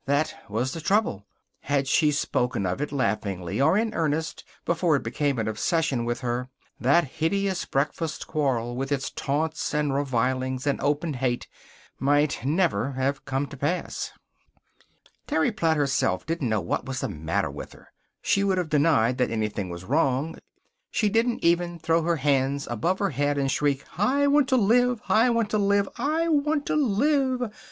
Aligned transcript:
That 0.07 0.33
was 0.49 0.71
the 0.73 0.81
trouble. 0.81 1.27
Had 1.59 1.87
she 1.87 2.09
spoken 2.11 2.65
of 2.65 2.81
it, 2.81 2.91
laughingly 2.91 3.61
or 3.61 3.77
in 3.77 3.93
earnest, 3.93 4.43
before 4.65 4.95
it 4.95 5.03
became 5.03 5.37
an 5.37 5.47
obsession 5.47 6.05
with 6.05 6.21
her, 6.21 6.49
that 6.79 7.03
hideous 7.03 7.65
breakfast 7.65 8.25
quarrel, 8.25 8.75
with 8.75 8.91
its 8.91 9.11
taunts, 9.11 9.75
and 9.75 9.93
revilings, 9.93 10.65
and 10.65 10.81
open 10.81 11.13
hate, 11.13 11.47
might 11.99 12.43
never 12.43 12.93
have 12.93 13.25
come 13.25 13.45
to 13.45 13.55
pass. 13.57 14.11
Terry 15.27 15.51
Platt 15.51 15.77
herself 15.77 16.25
didn't 16.25 16.49
know 16.49 16.61
what 16.61 16.87
was 16.87 17.01
the 17.01 17.07
matter 17.07 17.51
with 17.51 17.73
her. 17.73 17.89
She 18.23 18.43
would 18.43 18.57
have 18.57 18.69
denied 18.69 19.19
that 19.19 19.29
anything 19.29 19.69
was 19.69 19.85
wrong. 19.85 20.35
She 20.89 21.09
didn't 21.09 21.43
even 21.43 21.77
throw 21.77 22.01
her 22.01 22.15
hands 22.15 22.65
above 22.65 22.97
her 22.97 23.11
head 23.11 23.37
and 23.37 23.51
shriek: 23.51 23.85
"I 23.99 24.25
want 24.25 24.49
to 24.49 24.57
live! 24.57 24.99
I 25.07 25.29
want 25.29 25.51
to 25.51 25.59
live! 25.59 25.87
I 25.99 26.27
want 26.27 26.65
to 26.65 26.75
live!" 26.75 27.51